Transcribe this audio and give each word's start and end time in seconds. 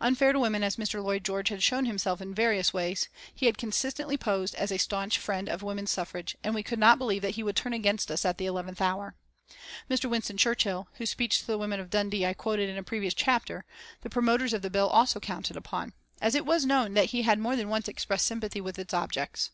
Unfair 0.00 0.32
to 0.32 0.40
women 0.40 0.62
as 0.64 0.76
Mr. 0.76 1.02
Lloyd 1.04 1.22
George 1.22 1.50
had 1.50 1.62
shown 1.62 1.84
himself 1.84 2.22
in 2.22 2.34
various 2.34 2.72
ways, 2.72 3.10
he 3.34 3.44
had 3.44 3.58
consistently 3.58 4.16
posed 4.16 4.54
as 4.54 4.72
a 4.72 4.78
staunch 4.78 5.18
friend 5.18 5.50
of 5.50 5.62
women's 5.62 5.90
suffrage, 5.90 6.34
and 6.42 6.54
we 6.54 6.62
could 6.62 6.78
not 6.78 6.96
believe 6.96 7.20
that 7.20 7.34
he 7.34 7.42
would 7.42 7.56
turn 7.56 7.74
against 7.74 8.10
us 8.10 8.24
at 8.24 8.38
the 8.38 8.46
eleventh 8.46 8.80
hour. 8.80 9.16
Mr. 9.90 10.08
Winston 10.08 10.38
Churchill, 10.38 10.88
whose 10.94 11.10
speech 11.10 11.40
to 11.40 11.46
the 11.46 11.58
women 11.58 11.78
of 11.78 11.90
Dundee 11.90 12.24
I 12.24 12.32
quoted 12.32 12.70
in 12.70 12.78
a 12.78 12.82
previous 12.82 13.12
chapter, 13.12 13.66
the 14.00 14.08
promoters 14.08 14.54
of 14.54 14.62
the 14.62 14.70
Bill 14.70 14.88
also 14.88 15.20
counted 15.20 15.58
upon, 15.58 15.92
as 16.22 16.34
it 16.34 16.46
was 16.46 16.64
known 16.64 16.94
that 16.94 17.10
he 17.10 17.20
had 17.24 17.38
more 17.38 17.54
than 17.54 17.68
once 17.68 17.86
expressed 17.86 18.24
sympathy 18.24 18.62
with 18.62 18.78
its 18.78 18.94
objects. 18.94 19.50